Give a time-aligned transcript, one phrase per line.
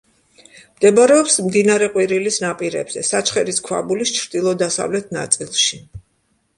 [0.77, 5.85] მდებარეობს მდინარე ყვირილის ნაპირებზე, საჩხერის ქვაბულის ჩრდილო-დასავლეთ ნაწილში.